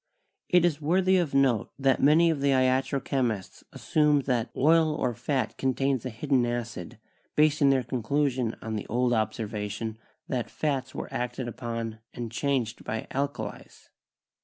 It 0.49 0.65
is 0.65 0.81
worthy 0.81 1.17
of 1.17 1.35
note 1.35 1.69
that 1.77 2.01
many 2.01 2.31
of 2.31 2.41
the 2.41 2.49
iatro 2.55 3.03
chemists 3.03 3.63
assumed 3.71 4.23
that 4.23 4.49
"oil 4.57 4.95
or 4.95 5.13
fat 5.13 5.55
contains 5.59 6.07
a 6.07 6.09
hidden 6.09 6.43
acid," 6.43 6.97
basing 7.35 7.69
their 7.69 7.83
conclusion 7.83 8.55
on 8.63 8.75
the 8.75 8.87
old 8.87 9.13
observation 9.13 9.99
that 10.27 10.49
fats 10.49 10.95
were 10.95 11.13
acted 11.13 11.47
upon 11.47 11.99
and 12.15 12.31
changed 12.31 12.83
by 12.83 13.05
alkalies. 13.11 13.89